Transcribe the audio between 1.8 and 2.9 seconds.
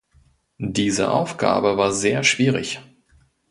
sehr schwierig.